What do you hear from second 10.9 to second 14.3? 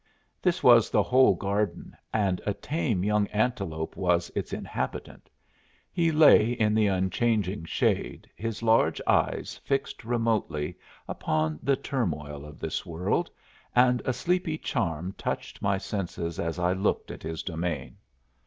upon the turmoil of this world, and a